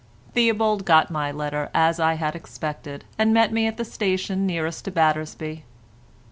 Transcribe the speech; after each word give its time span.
Theobald 0.33 0.83
got 0.83 1.11
my 1.11 1.31
letter 1.31 1.69
as 1.75 1.99
I 1.99 2.15
had 2.15 2.35
expected, 2.35 3.05
and 3.19 3.35
met 3.35 3.51
me 3.53 3.67
at 3.67 3.77
the 3.77 3.85
station 3.85 4.47
nearest 4.47 4.85
to 4.85 4.91
Battersby. 4.91 5.63